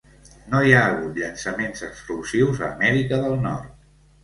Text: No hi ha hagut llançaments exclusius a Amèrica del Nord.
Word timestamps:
No 0.53 0.61
hi 0.67 0.71
ha 0.77 0.79
hagut 0.93 1.19
llançaments 1.23 1.85
exclusius 1.89 2.65
a 2.65 2.73
Amèrica 2.79 3.23
del 3.29 3.39
Nord. 3.47 3.81